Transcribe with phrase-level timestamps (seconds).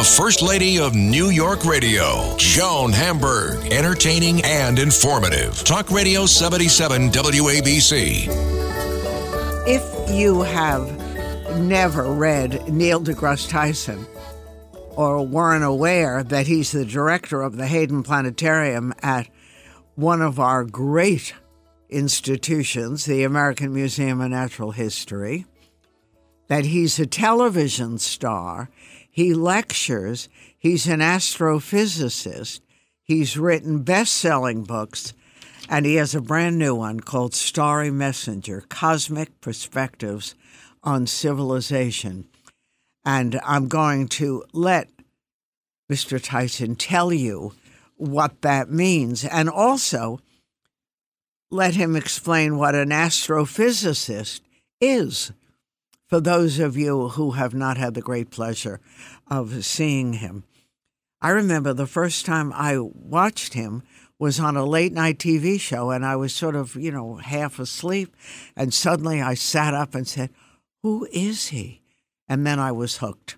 [0.00, 5.62] The First Lady of New York Radio, Joan Hamburg, entertaining and informative.
[5.62, 8.26] Talk Radio 77 WABC.
[9.66, 10.88] If you have
[11.60, 14.06] never read Neil deGrasse Tyson
[14.96, 19.28] or weren't aware that he's the director of the Hayden Planetarium at
[19.96, 21.34] one of our great
[21.90, 25.44] institutions, the American Museum of Natural History,
[26.48, 28.70] that he's a television star.
[29.10, 30.28] He lectures.
[30.58, 32.60] He's an astrophysicist.
[33.02, 35.12] He's written best selling books,
[35.68, 40.34] and he has a brand new one called Starry Messenger Cosmic Perspectives
[40.84, 42.28] on Civilization.
[43.04, 44.90] And I'm going to let
[45.90, 46.22] Mr.
[46.22, 47.54] Tyson tell you
[47.96, 50.20] what that means and also
[51.50, 54.40] let him explain what an astrophysicist
[54.80, 55.32] is
[56.10, 58.80] for those of you who have not had the great pleasure
[59.28, 60.42] of seeing him.
[61.22, 63.84] I remember the first time I watched him
[64.18, 67.60] was on a late night TV show, and I was sort of, you know, half
[67.60, 68.16] asleep.
[68.56, 70.30] And suddenly I sat up and said,
[70.82, 71.80] Who is he?
[72.28, 73.36] And then I was hooked.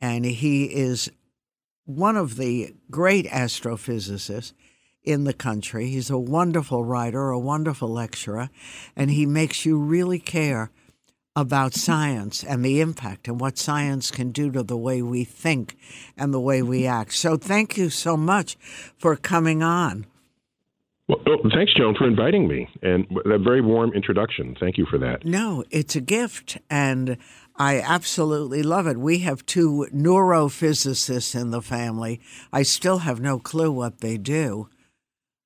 [0.00, 1.10] And he is
[1.86, 4.52] one of the great astrophysicists
[5.02, 5.88] in the country.
[5.88, 8.48] He's a wonderful writer, a wonderful lecturer,
[8.94, 10.70] and he makes you really care
[11.36, 15.76] about science and the impact and what science can do to the way we think
[16.16, 17.12] and the way we act.
[17.12, 18.56] So thank you so much
[18.96, 20.06] for coming on.
[21.08, 24.56] Well, oh, thanks, Joan, for inviting me and a very warm introduction.
[24.58, 25.24] Thank you for that.
[25.24, 27.16] No, it's a gift, and
[27.54, 28.96] I absolutely love it.
[28.96, 32.20] We have two neurophysicists in the family.
[32.52, 34.68] I still have no clue what they do.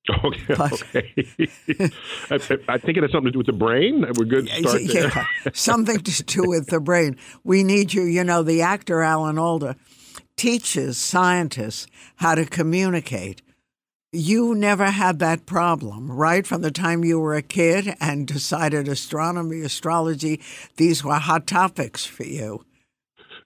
[0.23, 0.55] Okay.
[0.55, 1.13] But, okay.
[2.31, 4.05] I, I, think it has something to do with the brain.
[4.17, 4.49] We're good.
[4.49, 4.81] Start.
[4.81, 7.17] Yeah, something to do with the brain.
[7.43, 8.03] We need you.
[8.03, 9.75] You know, the actor Alan Alda
[10.35, 13.41] teaches scientists how to communicate.
[14.11, 16.45] You never had that problem, right?
[16.45, 20.41] From the time you were a kid and decided astronomy, astrology,
[20.77, 22.65] these were hot topics for you.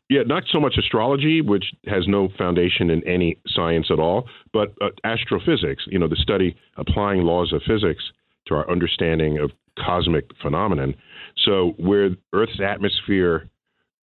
[0.09, 4.73] Yeah, not so much astrology, which has no foundation in any science at all, but
[4.79, 8.03] uh, astrophysics, you know, the study applying laws of physics
[8.47, 9.51] to our understanding of
[9.83, 10.93] cosmic phenomenon.
[11.43, 13.49] So, where Earth's atmosphere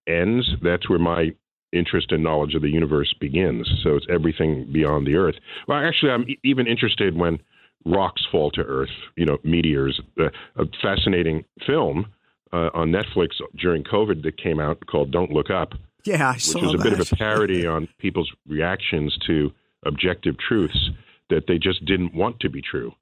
[0.08, 1.30] ends, that's where my
[1.72, 3.70] interest and knowledge of the universe begins.
[3.84, 5.36] So, it's everything beyond the Earth.
[5.68, 7.38] Well, actually, I'm e- even interested when
[7.86, 10.00] rocks fall to Earth, you know, meteors.
[10.20, 12.06] Uh, a fascinating film
[12.52, 15.74] uh, on Netflix during COVID that came out called Don't Look Up
[16.04, 16.82] yeah, I which was a that.
[16.82, 19.52] bit of a parody on people's reactions to
[19.84, 20.90] objective truths
[21.30, 22.92] that they just didn't want to be true,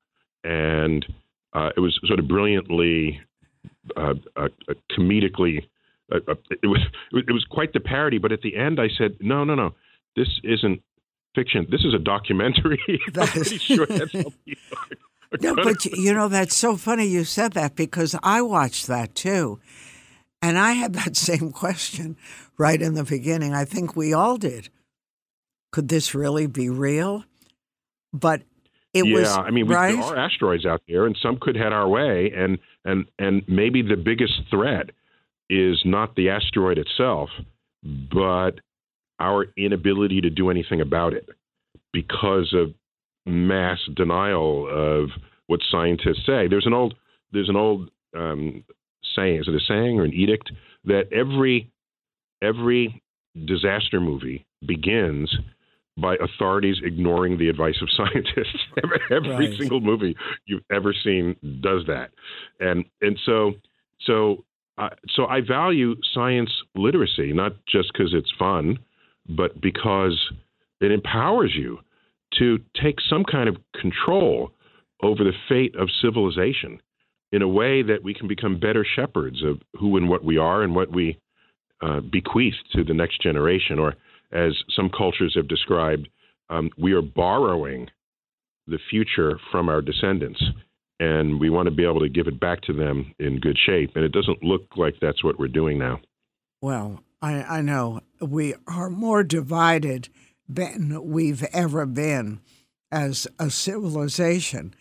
[0.44, 1.05] and
[1.53, 3.21] uh, it was sort of brilliantly,
[3.97, 5.66] uh, uh, uh comedically.
[6.12, 6.81] Uh, uh, it was
[7.12, 9.75] it was quite the parody, but at the end I said, no, no, no,
[10.17, 10.82] this isn't
[11.34, 11.67] fiction.
[11.71, 12.81] This is a documentary.
[13.17, 14.25] I'm pretty sure that's how
[15.41, 19.61] No, but you know that's so funny you said that because I watched that too,
[20.43, 22.17] and I had that same question
[22.60, 23.54] right in the beginning.
[23.54, 24.69] I think we all did.
[25.72, 27.25] Could this really be real?
[28.12, 28.43] But
[28.93, 29.28] it yeah, was.
[29.28, 29.94] Yeah, I mean, we, right?
[29.94, 33.82] there are asteroids out there, and some could head our way, and and and maybe
[33.82, 34.91] the biggest threat
[35.49, 37.31] is not the asteroid itself,
[37.82, 38.60] but
[39.19, 41.28] our inability to do anything about it
[41.93, 42.75] because of
[43.26, 45.10] mass denial of
[45.47, 46.47] what scientists say.
[46.49, 46.94] There's an old
[47.32, 48.65] there's an old um,
[49.16, 49.41] saying.
[49.41, 50.53] Is it a saying or an edict
[50.84, 51.70] that every
[52.43, 53.03] every
[53.47, 55.34] disaster movie begins
[55.97, 58.59] by authorities ignoring the advice of scientists.
[59.11, 59.59] every right.
[59.59, 60.17] single movie
[60.47, 62.11] you've ever seen does that,
[62.61, 63.53] and and so
[64.06, 64.44] so
[64.79, 68.79] uh, so I value science literacy not just because it's fun,
[69.29, 70.19] but because
[70.81, 71.79] it empowers you
[72.38, 74.53] to take some kind of control
[75.03, 76.81] over the fate of civilization
[77.32, 80.62] in a way that we can become better shepherds of who and what we are
[80.62, 81.19] and what we
[81.81, 83.94] uh, bequeathed to the next generation, or
[84.32, 86.09] as some cultures have described,
[86.49, 87.88] um, we are borrowing
[88.67, 90.43] the future from our descendants,
[90.99, 93.93] and we want to be able to give it back to them in good shape.
[93.94, 96.00] And it doesn't look like that's what we're doing now.
[96.61, 100.09] Well, I, I know we are more divided
[100.49, 102.41] than we've ever been
[102.93, 104.75] as a civilization.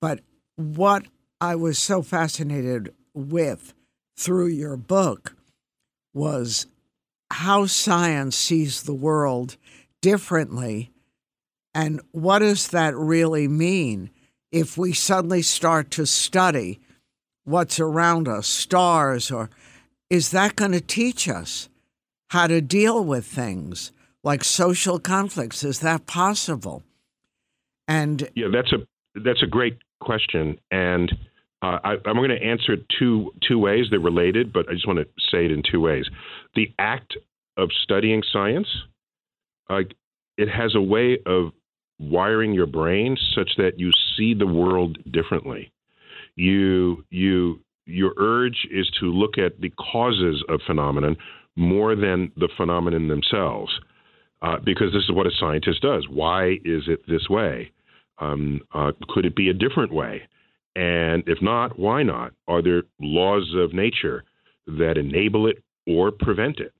[0.00, 0.20] But
[0.56, 1.06] what
[1.40, 3.74] I was so fascinated with
[4.16, 5.35] through your book
[6.16, 6.66] was
[7.30, 9.56] how science sees the world
[10.00, 10.90] differently.
[11.74, 14.10] And what does that really mean
[14.50, 16.80] if we suddenly start to study
[17.44, 19.50] what's around us, stars, or
[20.08, 21.68] is that going to teach us
[22.30, 23.92] how to deal with things
[24.24, 25.62] like social conflicts?
[25.62, 26.82] Is that possible?
[27.86, 28.78] And yeah, that's a
[29.20, 31.12] that's a great question, and
[31.62, 33.86] uh, I, am going to answer it two two ways.
[33.90, 36.04] They're related, but I just want to say it in two ways.
[36.54, 37.16] The act
[37.56, 38.68] of studying science,
[39.70, 39.80] uh,
[40.36, 41.52] it has a way of
[41.98, 45.72] wiring your brain such that you see the world differently.
[46.34, 51.16] You you your urge is to look at the causes of phenomenon
[51.56, 53.72] more than the phenomenon themselves,
[54.42, 56.06] uh, because this is what a scientist does.
[56.10, 57.72] Why is it this way?
[58.18, 60.22] Um, uh, could it be a different way?
[60.76, 62.34] And if not, why not?
[62.46, 64.24] Are there laws of nature
[64.66, 66.72] that enable it or prevent it?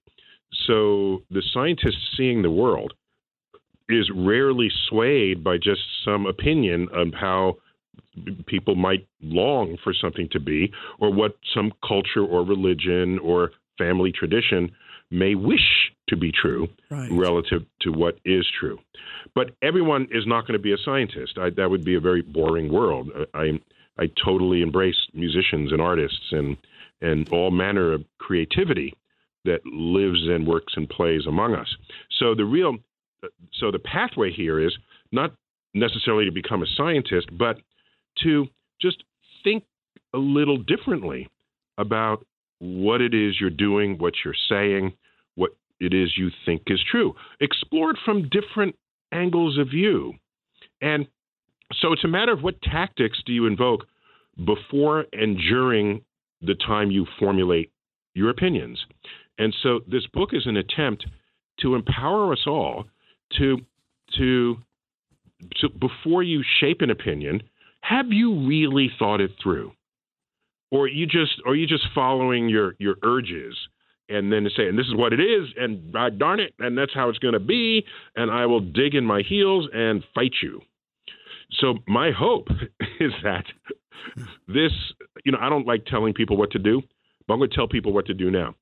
[0.67, 2.93] So the scientist seeing the world
[3.89, 7.57] is rarely swayed by just some opinion of how
[8.47, 14.13] people might long for something to be or what some culture or religion or family
[14.13, 14.71] tradition
[15.11, 17.09] may wish to be true right.
[17.13, 18.79] relative to what is true.
[19.35, 21.39] But everyone is not going to be a scientist.
[21.39, 23.11] I, that would be a very boring world.
[23.33, 23.61] I,
[23.99, 26.57] I totally embrace musicians and artists and
[27.01, 28.95] and all manner of creativity
[29.45, 31.69] that lives and works and plays among us.
[32.19, 32.79] So the real
[33.53, 34.77] so the pathway here is
[35.13, 35.33] not
[35.75, 37.59] necessarily to become a scientist, but
[38.23, 38.47] to
[38.81, 39.05] just
[39.45, 39.65] think
[40.15, 41.29] a little differently
[41.79, 42.25] about
[42.59, 44.95] what it is you're doing, what you're saying,
[45.35, 45.51] what
[45.81, 47.15] it is you think is true.
[47.41, 48.75] Explore it from different
[49.13, 50.15] angles of view.
[50.81, 51.07] And
[51.75, 53.87] so it's a matter of what tactics do you invoke
[54.45, 56.03] before and during
[56.43, 57.71] the time you formulate
[58.15, 58.85] your opinions.
[59.39, 61.07] And so this book is an attempt
[61.61, 62.85] to empower us all
[63.39, 63.59] to
[64.19, 64.57] to
[65.61, 67.43] to before you shape an opinion,
[67.81, 69.73] have you really thought it through?
[70.71, 73.57] Or you just are you just following your your urges
[74.09, 77.09] and then saying this is what it is and uh, darn it and that's how
[77.09, 77.85] it's going to be
[78.15, 80.61] and I will dig in my heels and fight you.
[81.53, 82.49] So my hope
[83.01, 83.45] is that
[84.49, 84.73] this
[85.25, 86.83] you know I don't like telling people what to do,
[87.27, 88.55] but I'm going to tell people what to do now.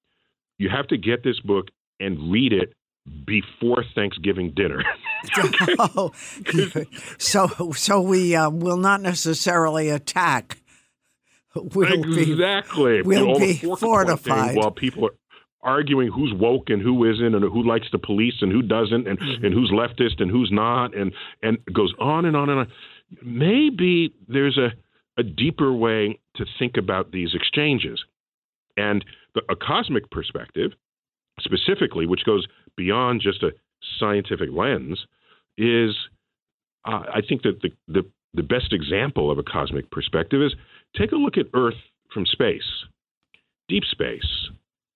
[0.58, 1.68] You have to get this book
[2.00, 2.74] and read it
[3.26, 4.82] before Thanksgiving dinner.
[5.78, 6.12] oh,
[7.18, 10.58] so so we uh, will not necessarily attack.
[11.54, 13.02] We'll exactly.
[13.02, 15.14] Be, we'll be fortified while people are
[15.64, 19.18] arguing who's woke and who isn't, and who likes the police and who doesn't, and,
[19.18, 19.44] mm-hmm.
[19.44, 21.12] and who's leftist and who's not, and
[21.42, 22.72] and goes on and on and on.
[23.22, 24.72] Maybe there's a
[25.16, 28.04] a deeper way to think about these exchanges,
[28.76, 30.72] and the, a cosmic perspective
[31.40, 32.46] specifically, which goes
[32.76, 33.50] beyond just a
[33.98, 35.06] scientific lens,
[35.58, 35.94] is
[36.84, 40.54] uh, I think that the, the, the best example of a cosmic perspective is
[40.96, 41.74] take a look at Earth
[42.12, 42.84] from space,
[43.68, 44.48] deep space,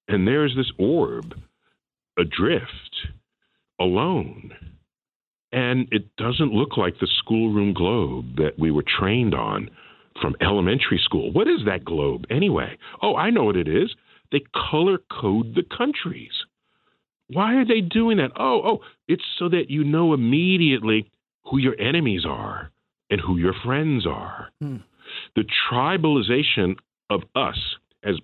[0.08, 1.34] and there's this orb
[2.18, 3.06] adrift,
[3.80, 4.52] alone.
[5.52, 9.70] And it doesn't look like the schoolroom globe that we were trained on
[10.20, 11.32] from elementary school.
[11.32, 12.76] What is that globe anyway?
[13.00, 13.94] Oh, I know what it is.
[14.30, 16.32] They color code the countries.
[17.28, 18.32] Why are they doing that?
[18.38, 21.10] Oh, oh, it's so that you know immediately
[21.44, 22.70] who your enemies are
[23.10, 24.50] and who your friends are.
[24.60, 24.76] Hmm.
[25.34, 26.76] The tribalization
[27.08, 27.58] of us
[28.04, 28.16] as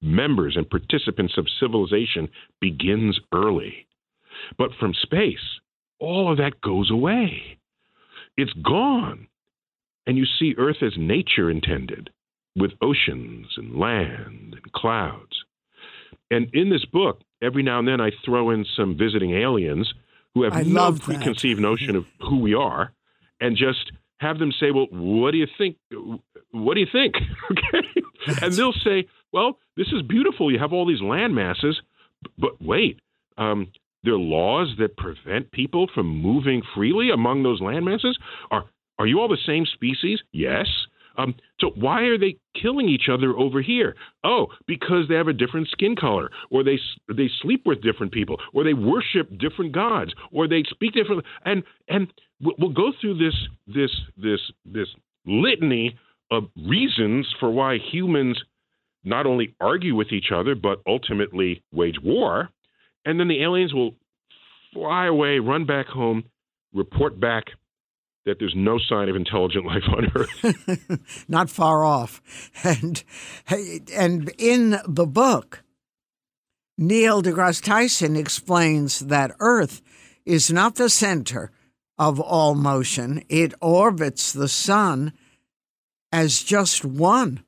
[0.00, 2.28] members and participants of civilization
[2.60, 3.86] begins early.
[4.58, 5.60] But from space,
[5.98, 7.58] all of that goes away.
[8.36, 9.26] It's gone.
[10.06, 12.10] And you see Earth as nature intended,
[12.56, 15.44] with oceans and land and clouds.
[16.30, 19.92] And in this book, every now and then I throw in some visiting aliens
[20.34, 22.92] who have I no preconceived notion of who we are
[23.40, 25.76] and just have them say, Well, what do you think?
[26.50, 27.14] What do you think?
[27.50, 28.42] okay.
[28.42, 30.50] And they'll say, Well, this is beautiful.
[30.50, 31.80] You have all these land masses,
[32.38, 33.00] but wait,
[33.38, 33.68] um,
[34.02, 38.18] there are laws that prevent people from moving freely among those land masses?
[38.50, 38.64] Are
[38.98, 40.20] are you all the same species?
[40.32, 40.66] Yes.
[41.16, 43.94] Um, so why are they killing each other over here?
[44.24, 46.78] Oh, because they have a different skin color, or they
[47.14, 51.24] they sleep with different people, or they worship different gods, or they speak different.
[51.44, 53.34] And and we'll go through this
[53.66, 54.88] this this this
[55.26, 55.98] litany
[56.30, 58.40] of reasons for why humans
[59.04, 62.50] not only argue with each other but ultimately wage war.
[63.04, 63.94] and then the aliens will
[64.72, 66.24] fly away, run back home,
[66.72, 67.44] report back
[68.26, 71.24] that there's no sign of intelligent life on Earth.
[71.28, 72.20] Not far off.
[72.62, 73.02] And
[73.94, 75.62] and in the book,
[76.78, 79.82] Neil deGrasse Tyson explains that Earth
[80.24, 81.50] is not the center
[81.98, 83.22] of all motion.
[83.28, 85.12] It orbits the sun
[86.12, 87.42] as just one,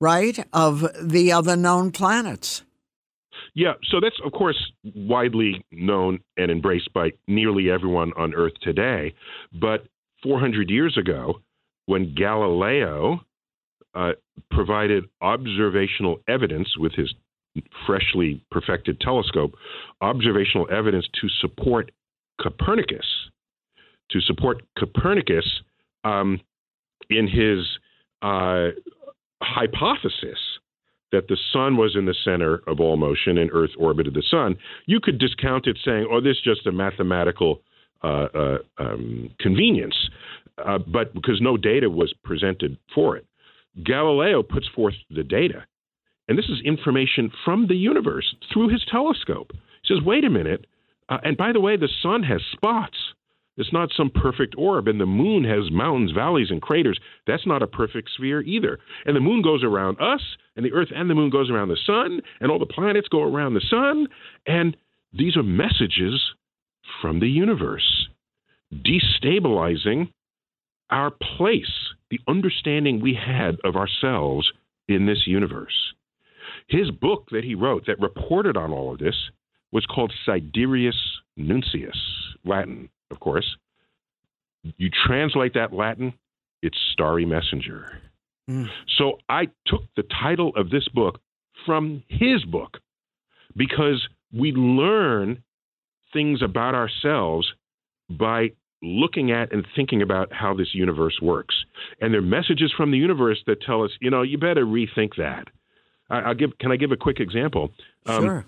[0.00, 2.62] right, of the other known planets.
[3.54, 9.14] Yeah, so that's of course widely known and embraced by nearly everyone on Earth today.
[9.52, 9.86] But
[10.22, 11.40] 400 years ago,
[11.86, 13.20] when Galileo
[13.94, 14.12] uh,
[14.50, 17.12] provided observational evidence with his
[17.86, 19.54] freshly perfected telescope,
[20.00, 21.90] observational evidence to support
[22.40, 23.06] Copernicus,
[24.10, 25.46] to support Copernicus
[26.04, 26.40] um,
[27.10, 27.66] in his
[28.22, 28.68] uh,
[29.42, 30.38] hypothesis
[31.12, 34.56] that the sun was in the center of all motion and Earth orbited the sun,
[34.86, 37.62] you could discount it saying, "Oh, this is just a mathematical
[38.02, 39.96] uh, uh, um, convenience,"
[40.64, 43.26] uh, but because no data was presented for it,
[43.84, 45.64] Galileo puts forth the data,
[46.28, 49.52] and this is information from the universe through his telescope.
[49.82, 50.66] He says, "Wait a minute."
[51.08, 52.96] Uh, and by the way, the sun has spots.
[53.58, 56.98] It's not some perfect orb, and the moon has mountains, valleys, and craters.
[57.26, 58.78] That's not a perfect sphere either.
[59.04, 60.20] And the moon goes around us,
[60.54, 63.20] and the Earth and the moon goes around the sun, and all the planets go
[63.20, 64.06] around the sun.
[64.46, 64.76] And
[65.12, 66.22] these are messages
[67.02, 68.08] from the universe,
[68.72, 70.12] destabilizing
[70.90, 74.52] our place, the understanding we had of ourselves
[74.86, 75.94] in this universe.
[76.68, 79.16] His book that he wrote that reported on all of this
[79.72, 80.96] was called Sidereus
[81.36, 81.98] Nuncius,
[82.44, 83.56] Latin of course.
[84.76, 86.12] You translate that Latin,
[86.62, 88.00] it's Starry Messenger.
[88.50, 88.68] Mm.
[88.96, 91.20] So I took the title of this book
[91.64, 92.78] from his book
[93.56, 95.42] because we learn
[96.12, 97.52] things about ourselves
[98.10, 98.50] by
[98.82, 101.54] looking at and thinking about how this universe works.
[102.00, 105.16] And there are messages from the universe that tell us, you know, you better rethink
[105.18, 105.48] that.
[106.10, 106.58] I, will give.
[106.58, 107.70] Can I give a quick example?
[108.06, 108.46] Um, sure.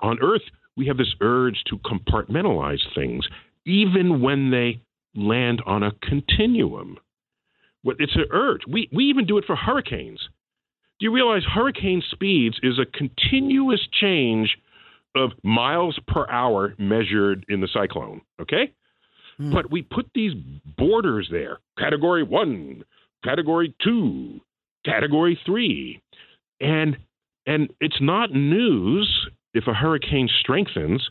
[0.00, 0.42] On Earth,
[0.76, 3.26] we have this urge to compartmentalize things
[3.66, 4.80] even when they
[5.14, 6.98] land on a continuum.
[7.84, 8.62] It's an urge.
[8.68, 10.20] We, we even do it for hurricanes.
[10.98, 14.56] Do you realize hurricane speeds is a continuous change
[15.14, 18.22] of miles per hour measured in the cyclone?
[18.40, 18.72] Okay?
[19.36, 19.52] Hmm.
[19.52, 20.32] But we put these
[20.78, 22.84] borders there category one,
[23.22, 24.40] category two,
[24.84, 26.00] category three.
[26.60, 26.96] And
[27.46, 31.08] and it's not news if a hurricane strengthens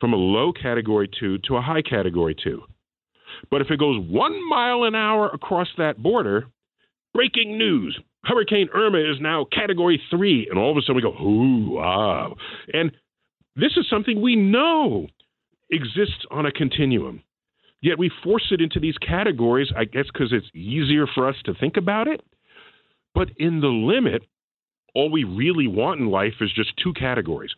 [0.00, 2.62] from a low category two to a high category two.
[3.50, 6.46] But if it goes one mile an hour across that border,
[7.12, 10.48] breaking news Hurricane Irma is now category three.
[10.50, 12.36] And all of a sudden we go, ooh, wow.
[12.72, 12.92] And
[13.54, 15.06] this is something we know
[15.70, 17.22] exists on a continuum.
[17.80, 21.54] Yet we force it into these categories, I guess, because it's easier for us to
[21.54, 22.20] think about it.
[23.14, 24.22] But in the limit,
[24.94, 27.52] all we really want in life is just two categories.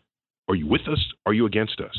[0.47, 1.03] Are you with us?
[1.25, 1.95] Are you against us?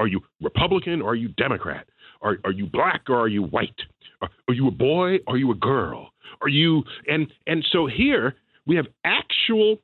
[0.00, 1.86] Are you Republican or are you Democrat?
[2.22, 3.80] Are, are you black or are you white?
[4.22, 5.16] Are, are you a boy?
[5.26, 6.10] Or are you a girl?
[6.40, 8.34] Are you and and so here
[8.66, 9.76] we have actual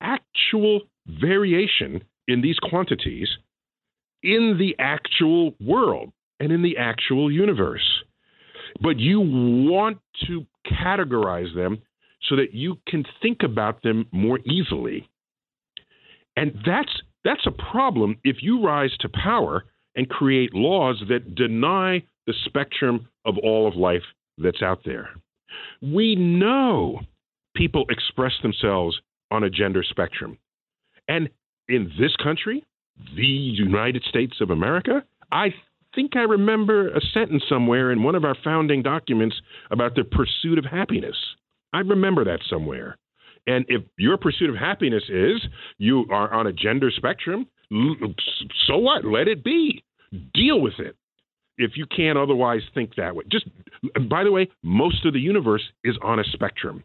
[0.00, 3.28] actual variation in these quantities
[4.22, 7.86] in the actual world and in the actual universe.
[8.80, 11.82] But you want to categorize them
[12.28, 15.08] so that you can think about them more easily.
[16.36, 19.64] And that's that's a problem if you rise to power
[19.96, 24.02] and create laws that deny the spectrum of all of life
[24.38, 25.10] that's out there.
[25.82, 27.00] We know
[27.54, 28.98] people express themselves
[29.30, 30.38] on a gender spectrum.
[31.08, 31.28] And
[31.68, 32.64] in this country,
[33.16, 35.54] the United States of America, I
[35.94, 39.36] think I remember a sentence somewhere in one of our founding documents
[39.70, 41.16] about the pursuit of happiness.
[41.72, 42.96] I remember that somewhere.
[43.46, 45.42] And if your pursuit of happiness is
[45.78, 47.46] you are on a gender spectrum,
[48.66, 49.04] so what?
[49.04, 49.82] Let it be.
[50.34, 50.96] Deal with it.
[51.58, 53.24] If you can't otherwise think that way.
[53.30, 53.46] Just
[54.08, 56.84] by the way, most of the universe is on a spectrum.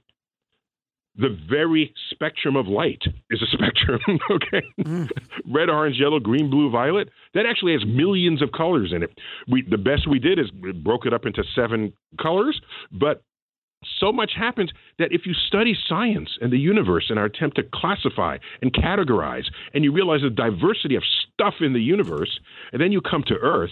[1.15, 3.99] The very spectrum of light is a spectrum,
[4.29, 4.61] okay?
[4.79, 5.09] Mm.
[5.51, 7.09] Red, orange, yellow, green, blue, violet.
[7.33, 9.09] That actually has millions of colors in it.
[9.47, 12.59] We the best we did is we broke it up into seven colors,
[12.91, 13.23] but
[13.99, 17.63] so much happens that if you study science and the universe in our attempt to
[17.73, 21.03] classify and categorize, and you realize the diversity of
[21.33, 22.39] stuff in the universe,
[22.71, 23.71] and then you come to Earth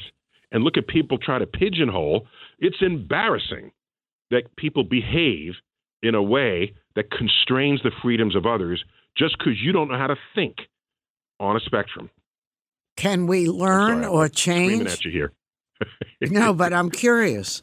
[0.52, 2.28] and look at people try to pigeonhole,
[2.60, 3.72] it's embarrassing
[4.32, 5.54] that people behave
[6.02, 8.84] in a way that constrains the freedoms of others
[9.18, 10.56] just because you don't know how to think
[11.40, 12.10] on a spectrum.
[12.96, 14.92] Can we learn sorry, or I'm Screaming change?
[14.92, 15.34] at you here.
[16.22, 17.62] no, but I'm curious.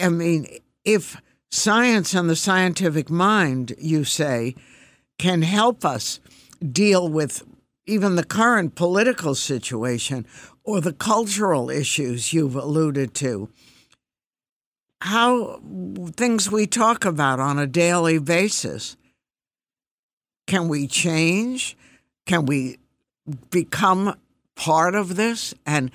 [0.00, 0.46] I mean,
[0.84, 1.20] if
[1.54, 4.56] science and the scientific mind, you say,
[5.18, 6.18] can help us
[6.72, 7.44] deal with
[7.86, 10.26] even the current political situation
[10.64, 13.48] or the cultural issues you've alluded to,
[15.02, 15.60] how
[16.16, 18.96] things we talk about on a daily basis,
[20.46, 21.76] can we change?
[22.26, 22.78] Can we
[23.50, 24.18] become
[24.56, 25.90] part of this and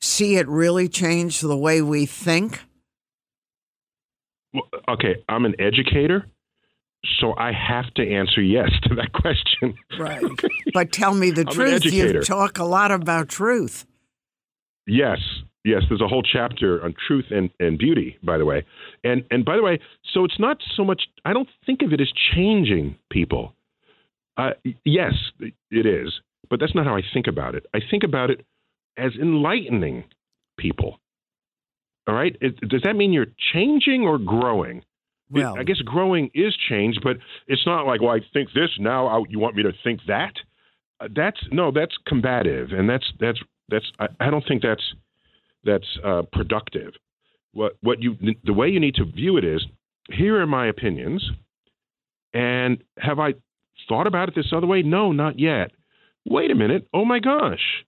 [0.00, 2.60] see it really change the way we think?
[4.88, 6.26] Okay, I'm an educator,
[7.20, 9.74] so I have to answer yes to that question.
[9.98, 10.22] Right.
[10.72, 11.84] But tell me the truth.
[11.84, 13.86] You talk a lot about truth.
[14.86, 15.18] Yes,
[15.64, 15.82] yes.
[15.88, 18.64] There's a whole chapter on truth and, and beauty, by the way.
[19.04, 19.78] And and by the way,
[20.12, 21.02] so it's not so much.
[21.24, 23.54] I don't think of it as changing people.
[24.36, 24.50] Uh,
[24.84, 25.12] yes,
[25.70, 26.12] it is,
[26.50, 27.66] but that's not how I think about it.
[27.72, 28.44] I think about it
[28.96, 30.04] as enlightening
[30.58, 30.98] people.
[32.06, 32.36] All right.
[32.40, 34.78] It, does that mean you're changing or growing?
[34.78, 34.84] It-
[35.30, 37.16] Well, I guess growing is change, but
[37.48, 39.06] it's not like, well, I think this now.
[39.06, 40.34] I, you want me to think that?
[41.00, 43.90] Uh, that's no, that's combative, and that's that's that's.
[43.98, 44.82] I, I don't think that's
[45.64, 46.92] that's uh, productive.
[47.52, 49.64] What what you the way you need to view it is,
[50.10, 51.24] here are my opinions,
[52.32, 53.34] and have I
[53.88, 54.82] thought about it this other way?
[54.82, 55.70] No, not yet.
[56.26, 56.86] Wait a minute.
[56.92, 57.84] Oh my gosh,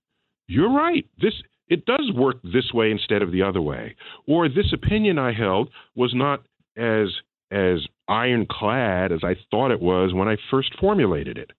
[0.47, 1.07] you're right.
[1.21, 1.35] This
[1.69, 3.97] it does work this way instead of the other way,
[4.27, 6.43] or this opinion I held was not
[6.77, 7.09] as
[7.51, 11.53] as ironclad as I thought it was when I first formulated it.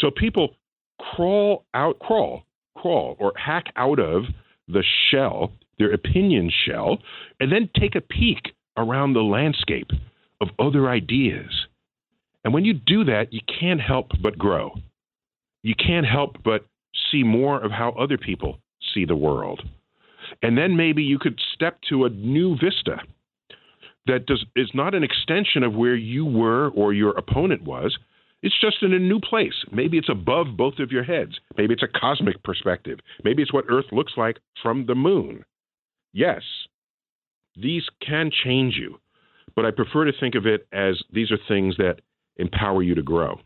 [0.00, 0.54] So people
[0.98, 2.44] crawl out, crawl,
[2.76, 4.24] crawl, or hack out of
[4.68, 6.98] the shell, their opinion shell,
[7.40, 9.90] and then take a peek around the landscape
[10.40, 11.66] of other ideas.
[12.44, 14.72] And when you do that, you can't help but grow.
[15.62, 16.64] You can't help but
[17.10, 18.58] see more of how other people
[18.94, 19.62] see the world.
[20.42, 23.00] And then maybe you could step to a new vista
[24.06, 27.96] that does is not an extension of where you were or your opponent was.
[28.42, 29.64] It's just in a new place.
[29.72, 31.40] Maybe it's above both of your heads.
[31.56, 33.00] Maybe it's a cosmic perspective.
[33.24, 35.44] Maybe it's what Earth looks like from the moon.
[36.12, 36.42] Yes,
[37.56, 39.00] these can change you,
[39.56, 42.00] but I prefer to think of it as these are things that
[42.36, 43.40] empower you to grow.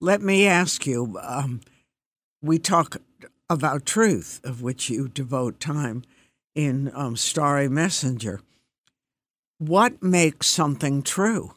[0.00, 1.60] let me ask you um,
[2.42, 2.96] we talk
[3.54, 6.02] about truth, of which you devote time
[6.54, 8.40] in um, Starry Messenger.
[9.58, 11.54] What makes something true?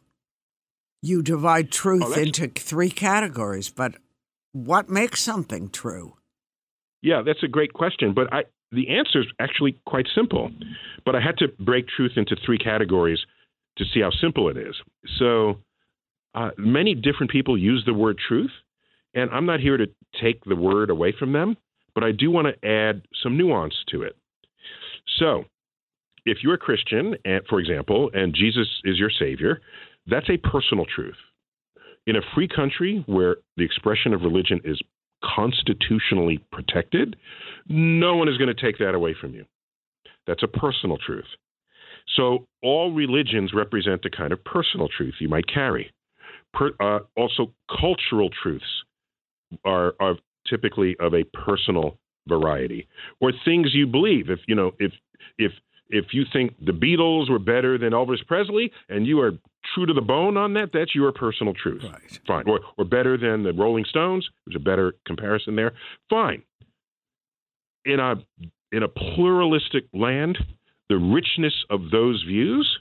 [1.01, 3.95] You divide truth Oh, into three categories, but
[4.53, 6.15] what makes something true?
[7.01, 10.51] Yeah, that's a great question, but I the answer is actually quite simple.
[11.05, 13.19] But I had to break truth into three categories
[13.77, 14.75] to see how simple it is.
[15.19, 15.59] So
[16.35, 18.51] uh, many different people use the word truth,
[19.13, 19.87] and I'm not here to
[20.21, 21.55] take the word away from them,
[21.97, 24.15] but I do want to add some nuance to it.
[25.17, 25.45] So,
[26.27, 29.61] if you're a Christian, and, for example, and Jesus is your Savior,
[30.05, 31.15] that's a personal truth.
[32.05, 34.79] In a free country where the expression of religion is
[35.23, 37.15] constitutionally protected,
[37.67, 39.45] no one is going to take that away from you.
[40.27, 41.25] That's a personal truth.
[42.15, 45.91] So, all religions represent a kind of personal truth you might carry.
[46.53, 48.83] Per, uh, also, cultural truths
[49.65, 50.17] are, are
[50.49, 52.87] typically of a personal variety,
[53.19, 54.29] or things you believe.
[54.29, 54.91] If you know, if
[55.37, 55.51] if
[55.89, 59.31] if you think the Beatles were better than Elvis Presley, and you are
[59.73, 61.83] true to the bone on that, that's your personal truth.
[61.83, 62.19] Right.
[62.25, 62.49] Fine.
[62.49, 64.27] Or, or better than the Rolling Stones.
[64.45, 65.73] There's a better comparison there.
[66.09, 66.43] Fine.
[67.85, 68.15] In a
[68.71, 70.37] in a pluralistic land,
[70.89, 72.79] the richness of those views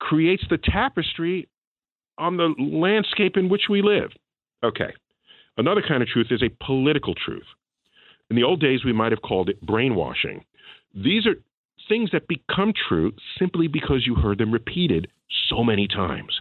[0.00, 1.48] creates the tapestry
[2.18, 4.10] on the landscape in which we live.
[4.62, 4.92] Okay.
[5.56, 7.46] Another kind of truth is a political truth.
[8.30, 10.44] In the old days, we might have called it brainwashing.
[10.94, 11.34] These are
[11.88, 15.08] things that become true simply because you heard them repeated
[15.48, 16.40] so many times.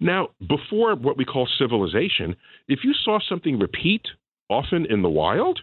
[0.00, 2.36] Now, before what we call civilization,
[2.68, 4.02] if you saw something repeat
[4.50, 5.60] often in the wild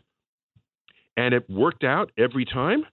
[1.18, 2.86] and it worked out every time,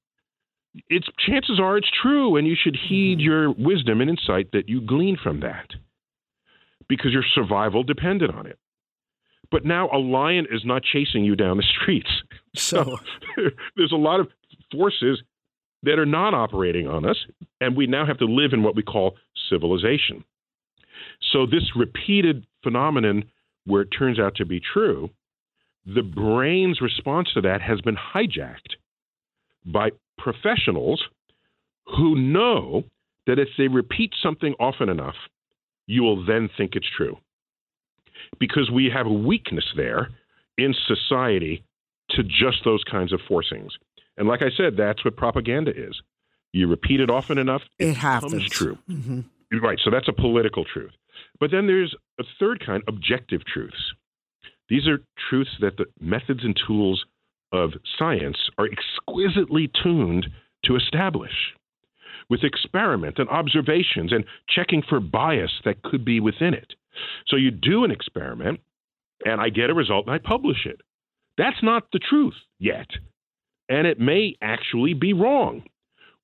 [0.89, 3.25] it's chances are it's true and you should heed mm-hmm.
[3.25, 5.69] your wisdom and insight that you glean from that
[6.89, 8.59] because your survival depended on it.
[9.51, 12.11] But now a lion is not chasing you down the streets.
[12.55, 12.99] So,
[13.77, 14.29] there's a lot of
[14.73, 15.23] forces
[15.85, 17.17] that are not operating on us,
[17.61, 19.17] and we now have to live in what we call
[19.49, 20.25] civilization.
[21.31, 23.25] So, this repeated phenomenon
[23.65, 25.11] where it turns out to be true,
[25.87, 28.77] the brain's response to that has been hijacked
[29.65, 31.03] by professionals
[31.97, 32.85] who know
[33.27, 35.15] that if they repeat something often enough,
[35.87, 37.17] you will then think it's true.
[38.39, 40.11] Because we have a weakness there
[40.57, 41.65] in society
[42.11, 43.71] to just those kinds of forcings.
[44.17, 46.01] And like I said, that's what propaganda is.
[46.53, 48.33] You repeat it often enough, it, it happens.
[48.33, 48.79] becomes true.
[48.91, 49.59] Mm-hmm.
[49.63, 49.79] Right.
[49.83, 50.93] So that's a political truth.
[51.41, 53.93] But then there's a third kind, objective truths.
[54.69, 54.99] These are
[55.31, 57.05] truths that the methods and tools
[57.53, 60.27] of science are exquisitely tuned
[60.65, 61.55] to establish
[62.29, 66.75] with experiment and observations and checking for bias that could be within it.
[67.29, 68.61] So you do an experiment,
[69.25, 70.81] and I get a result and I publish it.
[71.37, 72.89] That's not the truth yet,
[73.69, 75.63] and it may actually be wrong.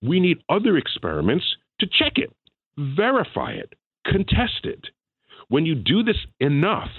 [0.03, 1.44] We need other experiments
[1.81, 2.33] to check it,
[2.77, 3.74] verify it,
[4.07, 4.87] contest it.
[5.48, 6.90] When you do this enough,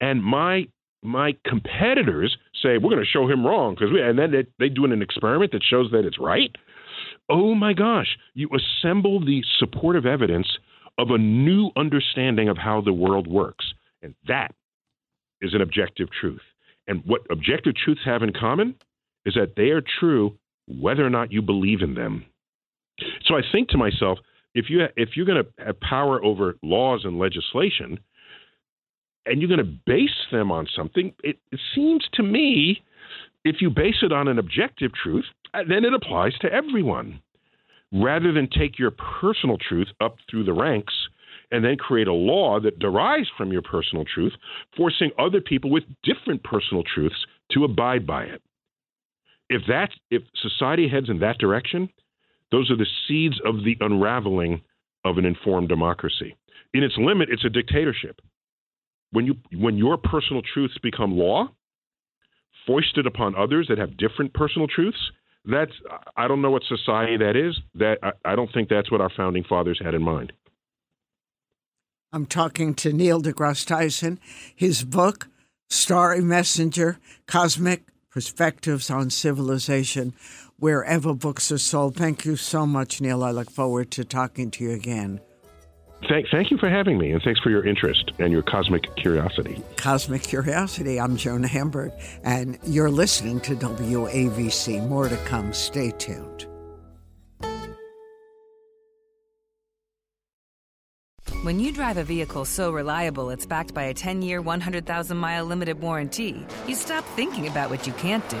[0.00, 0.66] and my
[1.02, 4.68] my competitors say we're going to show him wrong because we and then they, they
[4.68, 6.54] do an experiment that shows that it's right.
[7.28, 10.46] Oh my gosh, you assemble the supportive evidence
[10.98, 13.64] of a new understanding of how the world works,
[14.02, 14.54] and that
[15.40, 16.40] is an objective truth.
[16.88, 18.76] And what objective truths have in common
[19.24, 20.36] is that they are true
[20.68, 22.24] whether or not you believe in them.
[23.26, 24.18] So I think to myself,
[24.54, 27.98] if you if you're going to have power over laws and legislation,
[29.26, 32.82] and you're going to base them on something, it, it seems to me
[33.44, 37.20] if you base it on an objective truth, then it applies to everyone.
[37.92, 40.92] Rather than take your personal truth up through the ranks
[41.50, 44.32] and then create a law that derives from your personal truth,
[44.76, 48.42] forcing other people with different personal truths to abide by it.
[49.48, 51.88] If that if society heads in that direction,
[52.50, 54.62] those are the seeds of the unraveling
[55.04, 56.36] of an informed democracy.
[56.74, 58.20] In its limit, it's a dictatorship.
[59.12, 61.48] When you when your personal truths become law,
[62.66, 64.98] foisted upon others that have different personal truths,
[65.46, 65.72] that's
[66.16, 67.58] I don't know what society that is.
[67.74, 70.32] That I, I don't think that's what our founding fathers had in mind.
[72.12, 74.18] I'm talking to Neil deGrasse Tyson.
[74.54, 75.28] His book,
[75.68, 80.14] Starry Messenger Cosmic Perspectives on Civilization,
[80.58, 81.96] wherever books are sold.
[81.96, 83.22] Thank you so much, Neil.
[83.22, 85.20] I look forward to talking to you again.
[86.08, 89.62] Thank, thank you for having me, and thanks for your interest and your cosmic curiosity.
[89.76, 91.00] Cosmic Curiosity.
[91.00, 94.86] I'm Joan Hamburg, and you're listening to WABC.
[94.88, 95.52] More to come.
[95.52, 96.46] Stay tuned.
[101.42, 105.44] When you drive a vehicle so reliable it's backed by a 10 year, 100,000 mile
[105.44, 108.40] limited warranty, you stop thinking about what you can't do